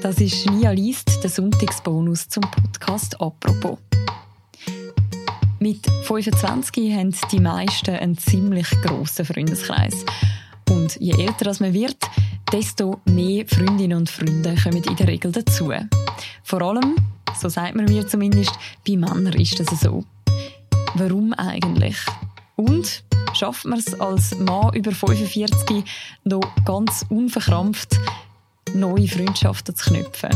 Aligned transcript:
Das 0.00 0.20
ist 0.20 0.48
Nia 0.48 0.70
Liest, 0.70 1.24
der 1.24 1.28
Sonntagsbonus 1.28 2.28
zum 2.28 2.42
Podcast 2.42 3.20
«Apropos». 3.20 3.78
Mit 5.58 5.84
25 6.04 6.92
haben 6.94 7.12
die 7.32 7.40
meisten 7.40 7.96
einen 7.96 8.16
ziemlich 8.16 8.70
grossen 8.82 9.24
Freundeskreis. 9.24 10.04
Und 10.70 10.94
je 11.00 11.14
älter 11.14 11.52
man 11.58 11.74
wird, 11.74 11.96
desto 12.52 13.00
mehr 13.06 13.44
Freundinnen 13.48 13.98
und 13.98 14.08
Freunde 14.08 14.54
kommen 14.62 14.84
in 14.84 14.94
der 14.94 15.08
Regel 15.08 15.32
dazu. 15.32 15.72
Vor 16.44 16.62
allem, 16.62 16.94
so 17.36 17.48
sagt 17.48 17.74
man 17.74 17.86
mir 17.86 18.06
zumindest, 18.06 18.52
bei 18.86 18.96
Männern 18.96 19.32
ist 19.32 19.58
das 19.58 19.80
so. 19.80 20.04
Warum 20.94 21.32
eigentlich? 21.32 21.96
Und 22.54 23.02
schafft 23.34 23.64
man 23.64 23.80
es 23.80 23.98
als 24.00 24.38
Mann 24.38 24.74
über 24.74 24.92
45 24.92 25.82
noch 26.22 26.54
ganz 26.64 27.04
unverkrampft, 27.08 27.98
neue 28.74 29.08
Freundschaften 29.08 29.74
zu 29.74 29.90
knüpfen? 29.90 30.30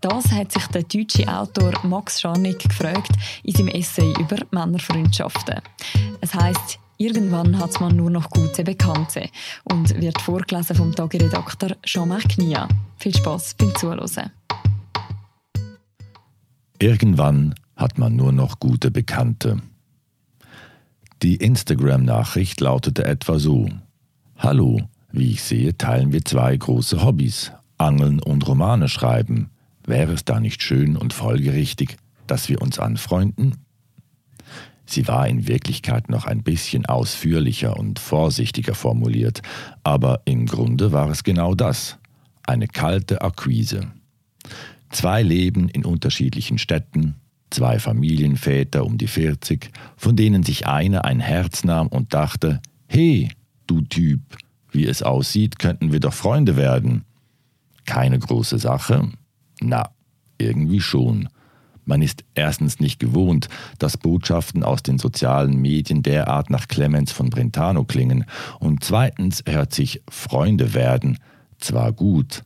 Das 0.00 0.30
hat 0.30 0.52
sich 0.52 0.66
der 0.68 0.82
deutsche 0.82 1.26
Autor 1.26 1.72
Max 1.82 2.20
Scharnig 2.20 2.58
gefragt 2.58 3.12
in 3.42 3.54
seinem 3.54 3.68
Essay 3.68 4.12
über 4.18 4.36
Männerfreundschaften. 4.50 5.60
Es 6.20 6.34
heißt 6.34 6.78
Irgendwann 6.98 7.58
hat 7.58 7.78
man 7.78 7.94
nur 7.94 8.08
noch 8.08 8.30
gute 8.30 8.64
Bekannte 8.64 9.28
und 9.64 10.00
wird 10.00 10.18
vorgelesen 10.22 10.76
vom 10.76 10.94
Tageredakteur 10.94 11.76
Jean-Marc 11.82 12.38
Nia. 12.38 12.68
Viel 12.96 13.14
Spaß 13.14 13.54
beim 13.58 13.74
Zuhören. 13.74 14.30
Irgendwann 16.78 17.54
hat 17.76 17.98
man 17.98 18.16
nur 18.16 18.32
noch 18.32 18.60
gute 18.60 18.90
Bekannte. 18.90 19.60
Die 21.22 21.36
Instagram-Nachricht 21.36 22.60
lautete 22.60 23.04
etwa 23.04 23.38
so: 23.38 23.68
Hallo, 24.38 24.80
wie 25.18 25.32
ich 25.32 25.42
sehe, 25.42 25.76
teilen 25.76 26.12
wir 26.12 26.24
zwei 26.24 26.56
große 26.56 27.02
Hobbys: 27.02 27.52
Angeln 27.78 28.20
und 28.20 28.46
Romane 28.46 28.88
schreiben. 28.88 29.50
Wäre 29.84 30.12
es 30.12 30.24
da 30.24 30.40
nicht 30.40 30.62
schön 30.62 30.96
und 30.96 31.12
folgerichtig, 31.12 31.96
dass 32.26 32.48
wir 32.48 32.60
uns 32.60 32.78
anfreunden? 32.78 33.56
Sie 34.86 35.08
war 35.08 35.26
in 35.26 35.48
Wirklichkeit 35.48 36.08
noch 36.08 36.26
ein 36.26 36.42
bisschen 36.42 36.86
ausführlicher 36.86 37.76
und 37.76 37.98
vorsichtiger 37.98 38.74
formuliert, 38.74 39.42
aber 39.82 40.22
im 40.24 40.46
Grunde 40.46 40.92
war 40.92 41.10
es 41.10 41.24
genau 41.24 41.54
das, 41.54 41.98
eine 42.44 42.68
kalte 42.68 43.22
Akquise. 43.22 43.88
Zwei 44.90 45.22
Leben 45.22 45.68
in 45.68 45.84
unterschiedlichen 45.84 46.58
Städten, 46.58 47.16
zwei 47.50 47.80
Familienväter 47.80 48.84
um 48.84 48.96
die 48.96 49.08
40, 49.08 49.70
von 49.96 50.14
denen 50.14 50.44
sich 50.44 50.66
einer 50.68 51.04
ein 51.04 51.18
Herz 51.18 51.64
nahm 51.64 51.88
und 51.88 52.14
dachte, 52.14 52.60
hey, 52.86 53.30
du 53.66 53.80
Typ, 53.82 54.20
wie 54.76 54.86
es 54.86 55.02
aussieht, 55.02 55.58
könnten 55.58 55.90
wir 55.90 56.00
doch 56.00 56.14
Freunde 56.14 56.56
werden. 56.56 57.04
Keine 57.84 58.18
große 58.18 58.58
Sache? 58.58 59.10
Na, 59.60 59.90
irgendwie 60.38 60.80
schon. 60.80 61.28
Man 61.84 62.02
ist 62.02 62.24
erstens 62.34 62.80
nicht 62.80 62.98
gewohnt, 62.98 63.48
dass 63.78 63.96
Botschaften 63.96 64.64
aus 64.64 64.82
den 64.82 64.98
sozialen 64.98 65.60
Medien 65.60 66.02
derart 66.02 66.50
nach 66.50 66.66
Clemens 66.68 67.12
von 67.12 67.30
Brentano 67.30 67.84
klingen, 67.84 68.24
und 68.58 68.82
zweitens 68.82 69.44
hört 69.48 69.72
sich 69.72 70.02
Freunde 70.10 70.74
werden 70.74 71.18
zwar 71.58 71.92
gut, 71.92 72.42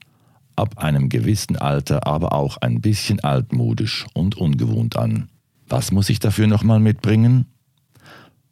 ab 0.56 0.78
einem 0.78 1.08
gewissen 1.08 1.56
Alter 1.56 2.06
aber 2.06 2.32
auch 2.32 2.58
ein 2.58 2.82
bisschen 2.82 3.20
altmodisch 3.20 4.06
und 4.12 4.36
ungewohnt 4.36 4.96
an. 4.96 5.28
Was 5.68 5.90
muss 5.90 6.10
ich 6.10 6.18
dafür 6.18 6.46
nochmal 6.46 6.80
mitbringen? 6.80 7.46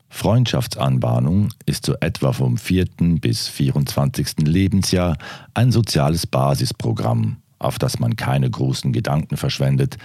Freundschaftsanbahnung 0.08 1.50
ist 1.66 1.86
so 1.86 1.94
etwa 2.00 2.32
vom 2.32 2.56
4. 2.56 2.86
bis 3.20 3.48
24. 3.48 4.46
Lebensjahr 4.46 5.18
ein 5.54 5.70
soziales 5.70 6.26
Basisprogramm, 6.26 7.36
auf 7.58 7.78
das 7.78 7.98
man 7.98 8.16
keine 8.16 8.50
großen 8.50 8.92
Gedanken 8.92 9.36
verschwendet, 9.36 9.98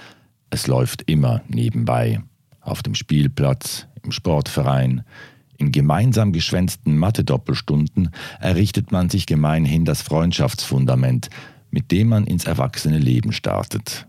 es 0.49 0.67
läuft 0.67 1.03
immer 1.09 1.41
nebenbei. 1.47 2.21
Auf 2.61 2.83
dem 2.83 2.93
Spielplatz, 2.93 3.87
im 4.03 4.11
Sportverein, 4.11 5.03
in 5.57 5.71
gemeinsam 5.71 6.31
geschwänzten 6.31 6.97
Mathe-Doppelstunden 6.97 8.09
errichtet 8.39 8.91
man 8.91 9.09
sich 9.09 9.25
gemeinhin 9.25 9.85
das 9.85 10.01
Freundschaftsfundament, 10.01 11.29
mit 11.71 11.91
dem 11.91 12.09
man 12.09 12.25
ins 12.25 12.45
erwachsene 12.45 12.99
Leben 12.99 13.33
startet. 13.33 14.07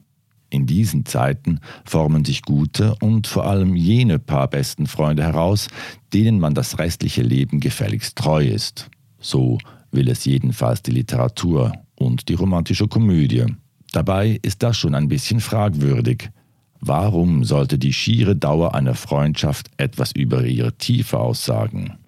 In 0.55 0.67
diesen 0.67 1.05
Zeiten 1.05 1.59
formen 1.85 2.25
sich 2.25 2.43
gute 2.43 2.95
und 3.01 3.27
vor 3.27 3.45
allem 3.45 3.75
jene 3.75 4.21
paar 4.21 4.47
besten 4.47 4.87
Freunde 4.87 5.25
heraus, 5.25 5.67
denen 6.13 6.39
man 6.39 6.55
das 6.55 6.79
restliche 6.79 7.23
Leben 7.23 7.59
gefälligst 7.59 8.15
treu 8.15 8.47
ist. 8.47 8.89
So 9.19 9.59
will 9.91 10.09
es 10.09 10.25
jedenfalls 10.25 10.81
die 10.81 10.93
Literatur 10.93 11.73
und 11.97 12.29
die 12.29 12.35
romantische 12.35 12.87
Komödie. 12.87 13.47
Dabei 13.91 14.39
ist 14.43 14.63
das 14.63 14.77
schon 14.77 14.95
ein 14.95 15.09
bisschen 15.09 15.41
fragwürdig. 15.41 16.31
Warum 16.79 17.43
sollte 17.43 17.77
die 17.77 17.93
schiere 17.93 18.37
Dauer 18.37 18.77
einer 18.77 18.95
Freundschaft 18.95 19.73
etwas 19.77 20.13
über 20.13 20.45
ihre 20.45 20.79
Tiefe 20.79 21.19
aussagen? 21.19 21.99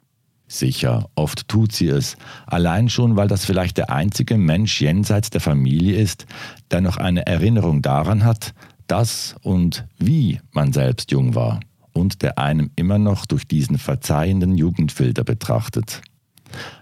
Sicher, 0.48 1.08
oft 1.16 1.48
tut 1.48 1.72
sie 1.72 1.88
es, 1.88 2.16
allein 2.46 2.88
schon, 2.88 3.16
weil 3.16 3.26
das 3.26 3.44
vielleicht 3.44 3.78
der 3.78 3.90
einzige 3.90 4.38
Mensch 4.38 4.80
jenseits 4.80 5.30
der 5.30 5.40
Familie 5.40 5.96
ist, 5.96 6.26
der 6.70 6.80
noch 6.80 6.98
eine 6.98 7.26
Erinnerung 7.26 7.82
daran 7.82 8.24
hat, 8.24 8.54
dass 8.86 9.34
und 9.42 9.86
wie 9.98 10.40
man 10.52 10.72
selbst 10.72 11.10
jung 11.10 11.34
war 11.34 11.60
und 11.92 12.22
der 12.22 12.38
einem 12.38 12.70
immer 12.76 12.98
noch 12.98 13.26
durch 13.26 13.48
diesen 13.48 13.78
verzeihenden 13.78 14.56
Jugendfilter 14.56 15.24
betrachtet. 15.24 16.02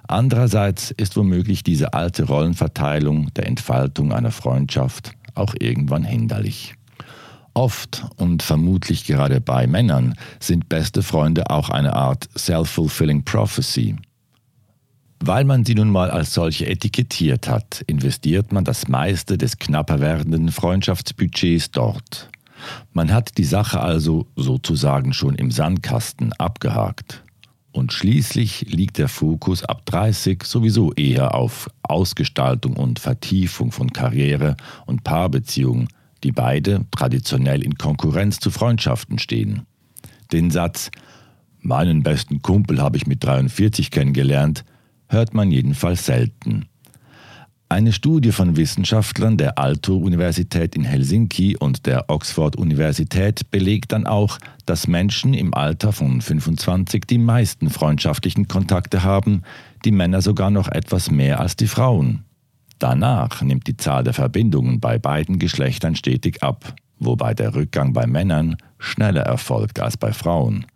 Andererseits 0.07 0.91
ist 0.91 1.17
womöglich 1.17 1.63
diese 1.63 1.95
alte 1.95 2.25
Rollenverteilung 2.25 3.33
der 3.35 3.47
Entfaltung 3.47 4.13
einer 4.13 4.31
Freundschaft 4.31 5.13
auch 5.35 5.55
irgendwann 5.59 6.05
hinderlich. 6.05 6.75
Oft 7.55 8.05
und 8.17 8.43
vermutlich 8.43 9.05
gerade 9.05 9.41
bei 9.41 9.69
Männern 9.69 10.15
sind 10.41 10.69
beste 10.69 11.03
Freunde 11.03 11.51
auch 11.51 11.71
eine 11.71 11.95
Art 11.95 12.29
self-fulfilling 12.37 13.25
prophecy. 13.25 13.97
Weil 15.21 15.45
man 15.45 15.65
sie 15.65 15.77
nun 15.77 15.89
mal 15.89 16.11
als 16.11 16.35
solche 16.35 16.67
etikettiert 16.67 17.49
hat, 17.49 17.83
investiert 17.87 18.53
man 18.53 18.65
das 18.65 18.89
meiste 18.89 19.39
des 19.39 19.59
knapper 19.59 20.01
werdenden 20.01 20.51
Freundschaftsbudgets 20.51 21.71
dort. 21.71 22.29
Man 22.93 23.13
hat 23.13 23.39
die 23.39 23.45
Sache 23.45 23.81
also 23.81 24.27
sozusagen 24.37 25.13
schon 25.13 25.37
im 25.37 25.51
Sandkasten 25.51 26.33
abgehakt. 26.35 27.23
Und 27.73 27.93
schließlich 27.93 28.67
liegt 28.69 28.99
der 28.99 29.09
Fokus 29.09 29.65
ab 29.65 29.87
30 29.87 30.45
sowieso 30.45 30.93
eher 30.93 31.35
auf 31.35 31.69
Ausgestaltung 31.83 32.77
und 32.77 32.99
Vertiefung 32.99 33.73
von 33.73 33.93
Karriere 33.93 34.57
und 34.87 35.05
Paarbeziehungen, 35.05 35.89
die 36.25 36.33
beide 36.33 36.87
traditionell 36.91 37.63
in 37.63 37.77
Konkurrenz 37.77 38.41
zu 38.41 38.51
Freundschaften 38.51 39.19
stehen. 39.19 39.63
Den 40.33 40.51
Satz 40.51 40.91
Meinen 41.61 42.03
besten 42.03 42.43
Kumpel 42.43 42.83
habe 42.83 42.99
ich 42.99 43.07
mit 43.07 43.25
43 43.25 43.91
kennengelernt, 43.91 44.65
hört 45.09 45.33
man 45.33 45.51
jedenfalls 45.51 46.05
selten. 46.05 46.67
Eine 47.71 47.93
Studie 47.93 48.33
von 48.33 48.59
Wissenschaftlern 48.59 49.39
der 49.39 49.59
Aalto-Universität 49.59 50.77
in 50.77 50.85
Helsinki 50.85 51.57
und 51.57 51.87
der 51.87 52.11
Oxford-Universität 52.11 53.51
belegt 53.51 53.93
dann 53.93 54.07
auch, 54.07 54.39
dass 54.67 54.87
Menschen 54.87 55.33
im 55.33 55.55
Alter 55.55 55.93
von 55.93 56.21
25 56.21 57.05
die 57.07 57.19
meisten 57.19 57.71
freundschaftlichen 57.71 58.47
Kontakte 58.47 59.03
haben, 59.03 59.43
die 59.87 59.93
Männer 59.93 60.21
sogar 60.21 60.51
noch 60.51 60.69
etwas 60.69 61.11
mehr 61.11 61.41
als 61.41 61.57
die 61.57 61.67
Frauen. 61.67 62.25
Danach 62.85 63.41
nimmt 63.41 63.67
die 63.67 63.79
Zahl 63.79 64.05
der 64.05 64.13
Verbindungen 64.13 64.79
bei 64.79 64.99
beiden 64.99 65.39
Geschlechtern 65.39 65.97
stetig 65.97 66.43
ab, 66.43 66.75
wobei 66.99 67.33
der 67.33 67.55
Rückgang 67.55 67.95
bei 67.95 68.07
Männern 68.07 68.59
schneller 68.79 69.23
erfolgt 69.23 69.81
als 69.81 69.97
bei 69.97 70.13
Frauen. 70.13 70.67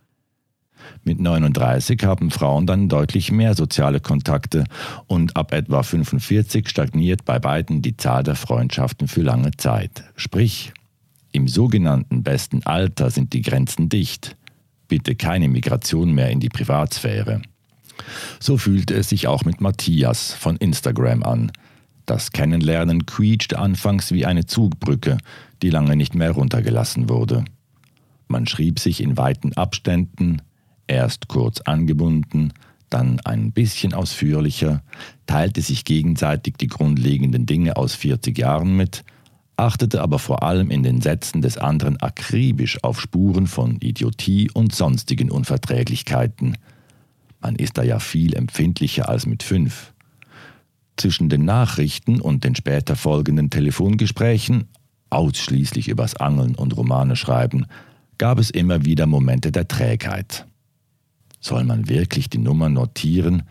Mit 1.04 1.20
39 1.20 2.02
haben 2.04 2.30
Frauen 2.30 2.66
dann 2.66 2.88
deutlich 2.88 3.30
mehr 3.30 3.54
soziale 3.54 4.00
Kontakte 4.00 4.64
und 5.06 5.36
ab 5.36 5.52
etwa 5.52 5.82
45 5.82 6.70
stagniert 6.70 7.26
bei 7.26 7.38
beiden 7.38 7.82
die 7.82 7.98
Zahl 7.98 8.22
der 8.22 8.36
Freundschaften 8.36 9.06
für 9.06 9.20
lange 9.20 9.50
Zeit. 9.58 10.04
Sprich, 10.16 10.72
im 11.32 11.46
sogenannten 11.46 12.22
besten 12.22 12.62
Alter 12.64 13.10
sind 13.10 13.34
die 13.34 13.42
Grenzen 13.42 13.90
dicht. 13.90 14.34
Bitte 14.88 15.14
keine 15.14 15.50
Migration 15.50 16.14
mehr 16.14 16.30
in 16.30 16.40
die 16.40 16.48
Privatsphäre. 16.48 17.42
So 18.40 18.56
fühlte 18.56 18.94
es 18.94 19.10
sich 19.10 19.26
auch 19.26 19.44
mit 19.44 19.60
Matthias 19.60 20.32
von 20.32 20.56
Instagram 20.56 21.22
an. 21.22 21.52
Das 22.08 22.32
Kennenlernen 22.32 23.04
quietschte 23.04 23.58
anfangs 23.58 24.12
wie 24.12 24.24
eine 24.24 24.46
Zugbrücke, 24.46 25.18
die 25.60 25.68
lange 25.68 25.94
nicht 25.94 26.14
mehr 26.14 26.30
runtergelassen 26.30 27.10
wurde. 27.10 27.44
Man 28.28 28.46
schrieb 28.46 28.78
sich 28.78 29.02
in 29.02 29.18
weiten 29.18 29.52
Abständen, 29.52 30.40
erst 30.86 31.28
kurz 31.28 31.60
angebunden, 31.60 32.54
dann 32.88 33.20
ein 33.26 33.52
bisschen 33.52 33.92
ausführlicher, 33.92 34.82
teilte 35.26 35.60
sich 35.60 35.84
gegenseitig 35.84 36.54
die 36.56 36.68
grundlegenden 36.68 37.44
Dinge 37.44 37.76
aus 37.76 37.94
40 37.94 38.38
Jahren 38.38 38.74
mit, 38.74 39.04
achtete 39.58 40.00
aber 40.00 40.18
vor 40.18 40.42
allem 40.42 40.70
in 40.70 40.82
den 40.82 41.02
Sätzen 41.02 41.42
des 41.42 41.58
anderen 41.58 41.98
akribisch 42.00 42.82
auf 42.82 43.02
Spuren 43.02 43.46
von 43.46 43.76
Idiotie 43.82 44.50
und 44.54 44.74
sonstigen 44.74 45.30
Unverträglichkeiten. 45.30 46.56
Man 47.42 47.56
ist 47.56 47.76
da 47.76 47.82
ja 47.82 47.98
viel 47.98 48.34
empfindlicher 48.34 49.10
als 49.10 49.26
mit 49.26 49.42
fünf. 49.42 49.92
Zwischen 50.98 51.28
den 51.28 51.44
Nachrichten 51.44 52.20
und 52.20 52.42
den 52.42 52.56
später 52.56 52.96
folgenden 52.96 53.50
Telefongesprächen, 53.50 54.68
ausschließlich 55.10 55.88
übers 55.88 56.16
Angeln 56.16 56.56
und 56.56 56.76
Romane 56.76 57.14
schreiben, 57.14 57.66
gab 58.18 58.40
es 58.40 58.50
immer 58.50 58.84
wieder 58.84 59.06
Momente 59.06 59.52
der 59.52 59.68
Trägheit. 59.68 60.44
Soll 61.40 61.62
man 61.62 61.88
wirklich 61.88 62.28
die 62.28 62.38
Nummer 62.38 62.68
notieren, 62.68 63.44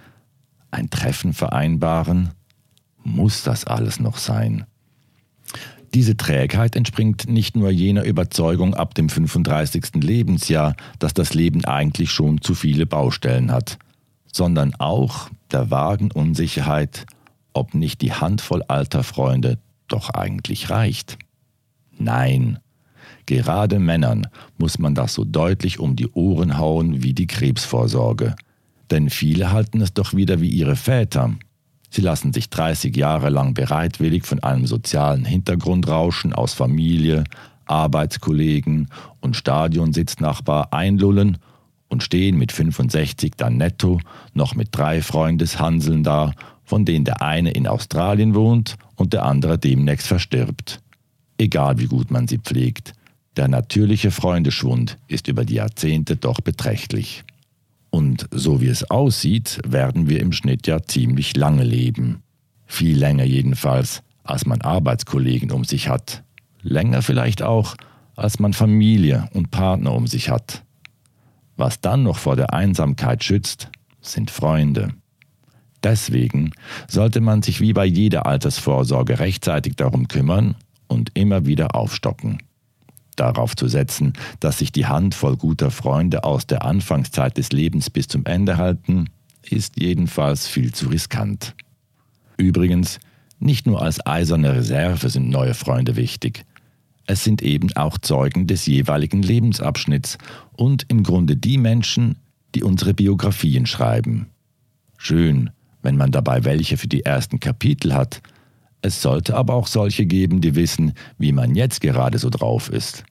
ein 0.71 0.89
Treffen 0.89 1.31
vereinbaren? 1.31 2.31
Muss 3.01 3.43
das 3.43 3.63
alles 3.63 4.01
noch 4.01 4.17
sein? 4.17 4.65
Diese 5.93 6.17
Trägheit 6.17 6.75
entspringt 6.75 7.29
nicht 7.29 7.55
nur 7.55 7.71
jener 7.71 8.03
Überzeugung 8.03 8.73
ab 8.73 8.93
dem 8.93 9.07
35. 9.07 10.03
Lebensjahr, 10.03 10.75
dass 10.99 11.13
das 11.13 11.33
Leben 11.33 11.63
eigentlich 11.63 12.11
schon 12.11 12.41
zu 12.41 12.55
viele 12.55 12.85
Baustellen 12.85 13.53
hat, 13.53 13.79
sondern 14.33 14.75
auch 14.75 15.29
der 15.51 15.71
vagen 15.71 16.11
Unsicherheit, 16.11 17.05
ob 17.53 17.73
nicht 17.73 18.01
die 18.01 18.13
Handvoll 18.13 18.63
alter 18.63 19.03
Freunde 19.03 19.59
doch 19.87 20.09
eigentlich 20.09 20.69
reicht. 20.69 21.17
Nein, 21.97 22.59
gerade 23.25 23.79
Männern 23.79 24.27
muss 24.57 24.79
man 24.79 24.95
das 24.95 25.13
so 25.13 25.23
deutlich 25.23 25.79
um 25.79 25.95
die 25.95 26.07
Ohren 26.07 26.57
hauen 26.57 27.03
wie 27.03 27.13
die 27.13 27.27
Krebsvorsorge. 27.27 28.35
Denn 28.91 29.09
viele 29.09 29.51
halten 29.51 29.81
es 29.81 29.93
doch 29.93 30.13
wieder 30.13 30.39
wie 30.41 30.49
ihre 30.49 30.75
Väter. 30.75 31.33
Sie 31.89 32.01
lassen 32.01 32.33
sich 32.33 32.49
30 32.49 32.95
Jahre 32.95 33.29
lang 33.29 33.53
bereitwillig 33.53 34.25
von 34.25 34.43
einem 34.43 34.67
sozialen 34.67 35.25
Hintergrundrauschen 35.25 36.33
aus 36.33 36.53
Familie, 36.53 37.23
Arbeitskollegen 37.65 38.89
und 39.19 39.35
Stadionsitznachbar 39.35 40.73
einlullen 40.73 41.37
und 41.89 42.03
stehen 42.03 42.37
mit 42.37 42.51
65 42.51 43.33
dann 43.37 43.57
netto 43.57 43.99
noch 44.33 44.55
mit 44.55 44.69
drei 44.71 45.01
Freundeshanseln 45.01 46.03
da, 46.03 46.33
von 46.67 46.83
denen 46.83 47.05
der 47.05 47.21
eine 47.21 47.51
in 47.51 47.65
Australien 47.65 48.35
wohnt 48.35 48.75
und 48.97 49.13
der 49.13 49.23
andere 49.23 49.57
demnächst 49.57 50.05
verstirbt. 50.05 50.81
Egal 51.37 51.79
wie 51.79 51.85
gut 51.85 52.11
man 52.11 52.27
sie 52.27 52.39
pflegt, 52.39 52.91
der 53.37 53.47
natürliche 53.47 54.11
Freundeschwund 54.11 54.97
ist 55.07 55.29
über 55.29 55.45
die 55.45 55.55
Jahrzehnte 55.55 56.17
doch 56.17 56.41
beträchtlich. 56.41 57.23
Und 57.89 58.27
so 58.31 58.59
wie 58.59 58.67
es 58.67 58.91
aussieht, 58.91 59.59
werden 59.65 60.09
wir 60.09 60.19
im 60.19 60.33
Schnitt 60.33 60.67
ja 60.67 60.83
ziemlich 60.83 61.37
lange 61.37 61.63
leben. 61.63 62.21
Viel 62.65 62.97
länger 62.97 63.23
jedenfalls, 63.23 64.03
als 64.23 64.45
man 64.45 64.59
Arbeitskollegen 64.59 65.51
um 65.51 65.63
sich 65.63 65.87
hat. 65.87 66.23
Länger 66.61 67.01
vielleicht 67.01 67.43
auch, 67.43 67.77
als 68.17 68.39
man 68.39 68.51
Familie 68.51 69.29
und 69.31 69.51
Partner 69.51 69.93
um 69.93 70.05
sich 70.05 70.29
hat. 70.29 70.63
Was 71.55 71.79
dann 71.79 72.03
noch 72.03 72.17
vor 72.17 72.35
der 72.35 72.53
Einsamkeit 72.53 73.23
schützt, 73.23 73.69
sind 74.01 74.31
Freunde. 74.31 74.89
Deswegen 75.87 76.51
sollte 76.89 77.21
man 77.21 77.41
sich 77.41 77.61
wie 77.61 77.71
bei 77.71 77.85
jeder 77.85 78.25
Altersvorsorge 78.25 79.19
rechtzeitig 79.19 79.77
darum 79.77 80.09
kümmern 80.09 80.55
und 80.87 81.11
immer 81.13 81.45
wieder 81.45 81.75
aufstocken 81.75 82.39
darauf 83.15 83.55
zu 83.55 83.67
setzen, 83.67 84.13
dass 84.41 84.59
sich 84.59 84.73
die 84.73 84.85
Handvoll 84.85 85.37
guter 85.37 85.71
Freunde 85.71 86.25
aus 86.25 86.45
der 86.45 86.63
Anfangszeit 86.65 87.37
des 87.37 87.51
Lebens 87.51 87.89
bis 87.89 88.07
zum 88.07 88.25
Ende 88.25 88.57
halten, 88.57 89.05
ist 89.41 89.79
jedenfalls 89.79 90.45
viel 90.45 90.71
zu 90.73 90.89
riskant. 90.89 91.55
Übrigens, 92.35 92.99
nicht 93.39 93.65
nur 93.65 93.81
als 93.81 94.05
eiserne 94.05 94.53
Reserve 94.53 95.09
sind 95.09 95.29
neue 95.29 95.55
Freunde 95.55 95.95
wichtig. 95.95 96.45
Es 97.07 97.23
sind 97.23 97.41
eben 97.41 97.75
auch 97.77 97.97
Zeugen 97.97 98.45
des 98.45 98.67
jeweiligen 98.67 99.23
Lebensabschnitts 99.23 100.19
und 100.51 100.85
im 100.89 101.01
Grunde 101.01 101.37
die 101.37 101.57
Menschen, 101.57 102.17
die 102.53 102.61
unsere 102.61 102.93
Biografien 102.93 103.65
schreiben. 103.65 104.27
Schön, 104.97 105.49
wenn 105.87 105.95
man 105.95 106.11
dabei 106.11 106.43
welche 106.43 106.75
für 106.75 106.89
die 106.89 107.05
ersten 107.05 107.39
Kapitel 107.39 107.93
hat, 107.93 108.21
es 108.81 109.01
sollte 109.01 109.37
aber 109.37 109.53
auch 109.53 109.67
solche 109.67 110.05
geben, 110.05 110.41
die 110.41 110.53
wissen, 110.53 110.91
wie 111.17 111.31
man 111.31 111.55
jetzt 111.55 111.79
gerade 111.79 112.17
so 112.17 112.29
drauf 112.29 112.69
ist. 112.69 113.05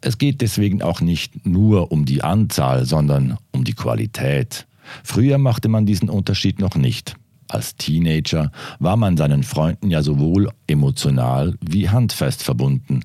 Es 0.00 0.18
geht 0.18 0.40
deswegen 0.40 0.82
auch 0.82 1.00
nicht 1.00 1.46
nur 1.46 1.92
um 1.92 2.04
die 2.04 2.24
Anzahl, 2.24 2.84
sondern 2.84 3.38
um 3.52 3.62
die 3.62 3.74
Qualität. 3.74 4.66
Früher 5.04 5.38
machte 5.38 5.68
man 5.68 5.86
diesen 5.86 6.10
Unterschied 6.10 6.58
noch 6.58 6.74
nicht. 6.74 7.14
Als 7.46 7.76
Teenager 7.76 8.50
war 8.80 8.96
man 8.96 9.16
seinen 9.16 9.44
Freunden 9.44 9.88
ja 9.88 10.02
sowohl 10.02 10.50
emotional 10.66 11.54
wie 11.60 11.88
handfest 11.88 12.42
verbunden. 12.42 13.04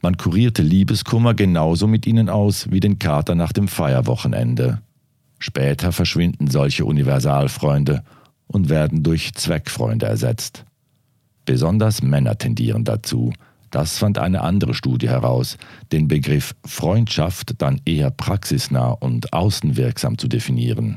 Man 0.00 0.16
kurierte 0.16 0.62
Liebeskummer 0.62 1.34
genauso 1.34 1.86
mit 1.86 2.06
ihnen 2.06 2.30
aus 2.30 2.70
wie 2.70 2.80
den 2.80 2.98
Kater 2.98 3.34
nach 3.34 3.52
dem 3.52 3.68
Feierwochenende. 3.68 4.80
Später 5.44 5.92
verschwinden 5.92 6.48
solche 6.48 6.86
Universalfreunde 6.86 8.02
und 8.46 8.70
werden 8.70 9.02
durch 9.02 9.34
Zweckfreunde 9.34 10.06
ersetzt. 10.06 10.64
Besonders 11.44 12.00
Männer 12.00 12.38
tendieren 12.38 12.84
dazu. 12.84 13.30
Das 13.70 13.98
fand 13.98 14.16
eine 14.16 14.40
andere 14.40 14.72
Studie 14.72 15.10
heraus, 15.10 15.58
den 15.92 16.08
Begriff 16.08 16.54
Freundschaft 16.64 17.60
dann 17.60 17.78
eher 17.84 18.10
praxisnah 18.10 18.88
und 18.88 19.34
außenwirksam 19.34 20.16
zu 20.16 20.28
definieren. 20.28 20.96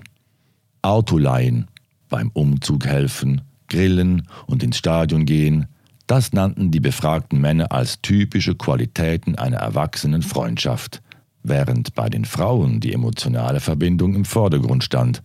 Autoleihen, 0.81 1.67
beim 2.07 2.31
Umzug 2.31 2.85
helfen, 2.85 3.41
grillen 3.67 4.29
und 4.45 4.63
ins 4.63 4.77
Stadion 4.77 5.25
gehen, 5.25 5.67
das 6.07 6.31
nannten 6.31 6.71
die 6.71 6.79
befragten 6.79 7.41
Männer 7.41 7.73
als 7.73 8.01
typische 8.01 8.55
Qualitäten 8.55 9.35
einer 9.35 9.57
erwachsenen 9.57 10.21
Freundschaft, 10.21 11.01
während 11.43 11.95
bei 11.95 12.09
den 12.09 12.25
Frauen 12.25 12.79
die 12.79 12.93
emotionale 12.93 13.59
Verbindung 13.59 14.15
im 14.15 14.25
Vordergrund 14.25 14.83
stand. 14.83 15.21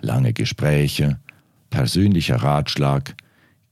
Lange 0.00 0.32
Gespräche, 0.32 1.18
persönlicher 1.70 2.36
Ratschlag, 2.36 3.14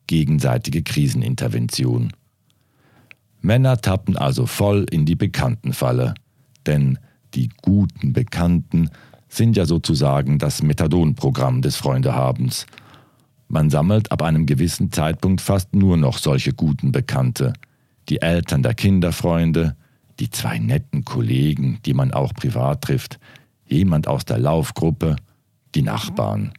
gegenseitige 0.06 0.82
Krisenintervention. 0.82 2.12
Männer 3.40 3.80
tappen 3.80 4.16
also 4.16 4.46
voll 4.46 4.86
in 4.90 5.06
die 5.06 5.16
Bekanntenfalle, 5.16 6.14
denn 6.66 6.98
die 7.34 7.50
guten 7.62 8.12
Bekannten 8.12 8.90
sind 9.28 9.56
ja 9.56 9.66
sozusagen 9.66 10.38
das 10.38 10.62
Methadonprogramm 10.62 11.60
des 11.60 11.76
Freundehabens. 11.76 12.66
Man 13.48 13.68
sammelt 13.68 14.12
ab 14.12 14.22
einem 14.22 14.46
gewissen 14.46 14.92
Zeitpunkt 14.92 15.40
fast 15.40 15.74
nur 15.74 15.96
noch 15.96 16.18
solche 16.18 16.52
guten 16.52 16.92
Bekannte, 16.92 17.52
die 18.08 18.22
Eltern 18.22 18.62
der 18.62 18.74
Kinderfreunde, 18.74 19.76
die 20.20 20.30
zwei 20.30 20.58
netten 20.58 21.04
Kollegen, 21.04 21.78
die 21.84 21.94
man 21.94 22.12
auch 22.12 22.34
privat 22.34 22.82
trifft, 22.82 23.18
jemand 23.66 24.06
aus 24.08 24.24
der 24.24 24.38
Laufgruppe, 24.38 25.16
die 25.74 25.82
Nachbarn. 25.82 26.52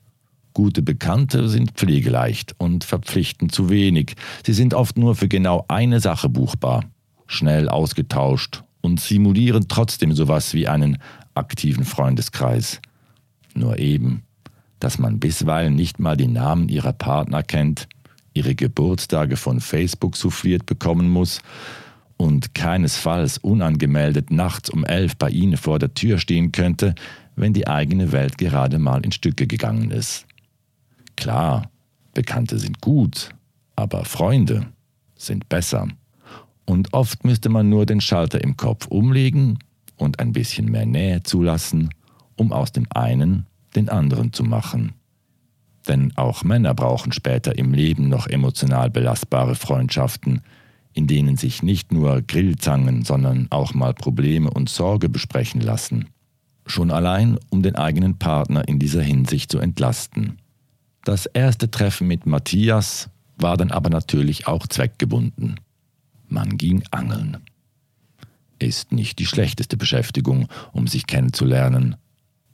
Gute 0.53 0.81
Bekannte 0.81 1.49
sind 1.49 1.71
pflegeleicht 1.71 2.55
und 2.57 2.83
verpflichten 2.83 3.49
zu 3.49 3.69
wenig. 3.69 4.15
Sie 4.45 4.53
sind 4.53 4.73
oft 4.73 4.97
nur 4.97 5.15
für 5.15 5.27
genau 5.27 5.65
eine 5.67 5.99
Sache 5.99 6.29
buchbar, 6.29 6.85
schnell 7.27 7.69
ausgetauscht 7.69 8.63
und 8.81 8.99
simulieren 8.99 9.67
trotzdem 9.67 10.13
sowas 10.13 10.53
wie 10.53 10.67
einen 10.67 10.97
aktiven 11.33 11.83
Freundeskreis. 11.83 12.81
Nur 13.53 13.79
eben, 13.79 14.23
dass 14.79 14.99
man 14.99 15.19
bisweilen 15.19 15.75
nicht 15.75 15.99
mal 15.99 16.15
die 16.15 16.27
Namen 16.27 16.69
ihrer 16.69 16.93
Partner 16.93 17.43
kennt, 17.43 17.87
ihre 18.33 18.55
Geburtstage 18.55 19.37
von 19.37 19.59
Facebook 19.61 20.15
souffliert 20.15 20.65
bekommen 20.65 21.09
muss 21.09 21.41
und 22.17 22.53
keinesfalls 22.55 23.37
unangemeldet 23.37 24.31
nachts 24.31 24.69
um 24.69 24.85
elf 24.85 25.15
bei 25.17 25.29
ihnen 25.29 25.57
vor 25.57 25.79
der 25.79 25.93
Tür 25.93 26.17
stehen 26.17 26.51
könnte, 26.51 26.95
wenn 27.35 27.53
die 27.53 27.67
eigene 27.67 28.11
Welt 28.11 28.37
gerade 28.37 28.79
mal 28.79 29.03
in 29.03 29.11
Stücke 29.11 29.47
gegangen 29.47 29.91
ist. 29.91 30.25
Klar, 31.15 31.69
Bekannte 32.13 32.59
sind 32.59 32.81
gut, 32.81 33.29
aber 33.75 34.05
Freunde 34.05 34.67
sind 35.15 35.49
besser. 35.49 35.87
Und 36.65 36.93
oft 36.93 37.23
müsste 37.25 37.49
man 37.49 37.69
nur 37.69 37.85
den 37.85 38.01
Schalter 38.01 38.41
im 38.41 38.57
Kopf 38.57 38.87
umlegen 38.87 39.59
und 39.97 40.19
ein 40.19 40.31
bisschen 40.31 40.71
mehr 40.71 40.85
Nähe 40.85 41.23
zulassen, 41.23 41.89
um 42.35 42.51
aus 42.51 42.71
dem 42.71 42.87
einen 42.89 43.45
den 43.75 43.89
anderen 43.89 44.33
zu 44.33 44.43
machen. 44.43 44.93
Denn 45.87 46.15
auch 46.15 46.43
Männer 46.43 46.73
brauchen 46.73 47.11
später 47.11 47.57
im 47.57 47.73
Leben 47.73 48.09
noch 48.09 48.27
emotional 48.27 48.89
belastbare 48.89 49.55
Freundschaften, 49.55 50.41
in 50.95 51.07
denen 51.07 51.35
sich 51.35 51.61
nicht 51.61 51.91
nur 51.91 52.21
Grillzangen, 52.21 53.03
sondern 53.03 53.47
auch 53.51 53.73
mal 53.73 53.93
Probleme 53.93 54.49
und 54.49 54.69
Sorge 54.69 55.09
besprechen 55.09 55.59
lassen. 55.59 56.07
Schon 56.65 56.89
allein, 56.89 57.37
um 57.49 57.61
den 57.61 57.75
eigenen 57.75 58.17
Partner 58.17 58.65
in 58.67 58.79
dieser 58.79 59.03
Hinsicht 59.03 59.51
zu 59.51 59.59
entlasten. 59.59 60.37
Das 61.03 61.25
erste 61.25 61.69
Treffen 61.69 62.07
mit 62.07 62.25
Matthias 62.25 63.09
war 63.37 63.57
dann 63.57 63.71
aber 63.71 63.89
natürlich 63.89 64.47
auch 64.47 64.65
zweckgebunden. 64.67 65.59
Man 66.29 66.57
ging 66.57 66.83
angeln. 66.91 67.37
Ist 68.57 68.93
nicht 68.93 69.19
die 69.19 69.25
schlechteste 69.25 69.75
Beschäftigung, 69.75 70.47
um 70.71 70.87
sich 70.87 71.07
kennenzulernen. 71.07 71.97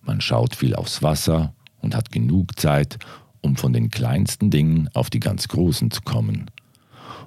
Man 0.02 0.20
schaut 0.20 0.56
viel 0.56 0.74
aufs 0.76 1.04
Wasser 1.04 1.54
und 1.80 1.96
hat 1.96 2.12
genug 2.12 2.60
Zeit, 2.60 2.98
um 3.42 3.56
von 3.56 3.72
den 3.72 3.92
kleinsten 3.92 4.50
Dingen 4.50 4.90
auf 4.96 5.12
die 5.12 5.20
ganz 5.20 5.48
großen 5.48 5.92
zu 5.92 6.02
kommen. 6.02 6.50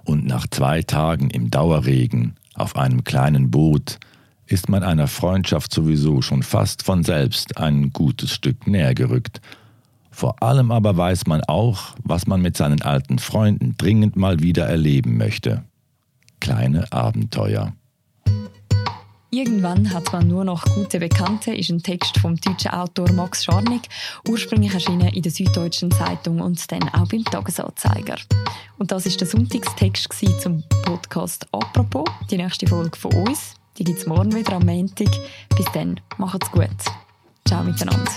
Und 0.04 0.26
nach 0.26 0.46
zwei 0.48 0.82
Tagen 0.82 1.30
im 1.30 1.50
Dauerregen 1.50 2.34
auf 2.54 2.76
einem 2.76 3.04
kleinen 3.04 3.50
Boot 3.50 3.98
ist 4.46 4.68
man 4.68 4.82
einer 4.82 5.08
Freundschaft 5.08 5.72
sowieso 5.72 6.20
schon 6.20 6.42
fast 6.42 6.82
von 6.82 7.02
selbst 7.02 7.56
ein 7.56 7.92
gutes 7.92 8.32
Stück 8.32 8.66
näher 8.66 8.94
gerückt 8.94 9.40
Vor 10.10 10.42
allem 10.42 10.70
aber 10.70 10.96
weiß 10.96 11.26
man 11.26 11.42
auch, 11.44 11.96
was 12.04 12.26
man 12.26 12.42
mit 12.42 12.56
seinen 12.56 12.82
alten 12.82 13.18
Freunden 13.18 13.76
dringend 13.76 14.16
mal 14.16 14.40
wieder 14.40 14.66
erleben 14.66 15.16
möchte. 15.16 15.64
Kleine 16.40 16.92
Abenteuer. 16.92 17.72
Irgendwann 19.34 19.92
hat 19.92 20.12
man 20.12 20.28
nur 20.28 20.44
noch 20.44 20.64
gute 20.76 21.00
Bekannte 21.00 21.52
ist 21.52 21.68
ein 21.68 21.82
Text 21.82 22.18
vom 22.18 22.36
deutschen 22.36 22.70
Autor 22.70 23.10
Max 23.10 23.42
Scharnig, 23.42 23.80
ursprünglich 24.28 24.72
erschienen 24.72 25.08
in 25.08 25.22
der 25.22 25.32
Süddeutschen 25.32 25.90
Zeitung 25.90 26.40
und 26.40 26.70
dann 26.70 26.88
auch 26.90 27.08
beim 27.08 27.24
Tagesanzeiger. 27.24 28.14
Und 28.78 28.92
das 28.92 29.06
ist 29.06 29.20
der 29.20 29.26
Sonntagstext 29.26 30.14
zum 30.40 30.62
Podcast 30.84 31.48
«Apropos», 31.50 32.04
die 32.30 32.36
nächste 32.36 32.68
Folge 32.68 32.96
von 32.96 33.12
uns. 33.26 33.56
Die 33.76 33.82
gibt 33.82 33.98
es 33.98 34.06
morgen 34.06 34.32
wieder 34.32 34.52
am 34.52 34.66
Montag. 34.66 35.10
Bis 35.56 35.66
dann, 35.74 35.98
macht's 36.16 36.52
gut. 36.52 36.68
Ciao 37.44 37.64
miteinander. 37.64 38.12